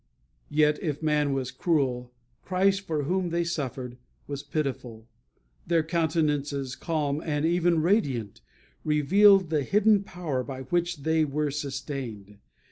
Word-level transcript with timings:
Yet 0.49 0.81
if 0.81 1.03
man 1.03 1.31
was 1.31 1.51
cruel, 1.51 2.11
Christ, 2.41 2.81
for 2.87 3.03
whom 3.03 3.29
they 3.29 3.43
suffered, 3.43 3.99
was 4.25 4.41
pitiful. 4.41 5.07
Their 5.67 5.83
countenances, 5.83 6.75
calm 6.75 7.21
and 7.23 7.45
even 7.45 7.83
radiant, 7.83 8.41
revealed 8.83 9.51
the 9.51 9.61
hidden 9.61 10.01
power 10.01 10.43
by 10.43 10.61
which 10.63 11.03
they 11.03 11.23
were 11.23 11.51
sustained. 11.51 12.39